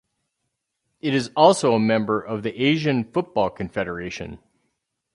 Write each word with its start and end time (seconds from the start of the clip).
It 0.99 1.13
is 1.13 1.29
also 1.35 1.75
a 1.75 1.79
member 1.79 2.19
of 2.19 2.41
the 2.41 2.59
Asian 2.59 3.03
Football 3.11 3.51
Confederation. 3.51 4.39